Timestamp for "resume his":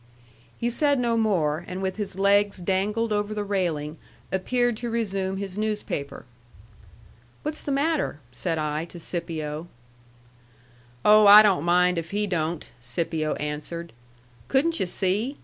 4.89-5.59